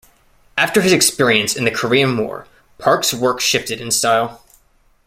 After 0.57 0.81
his 0.81 0.93
experience 0.93 1.55
in 1.55 1.63
the 1.63 1.69
Korean 1.69 2.17
War, 2.17 2.47
Park's 2.79 3.13
work 3.13 3.39
shifted 3.39 3.79
in 3.79 3.91
style. 3.91 4.41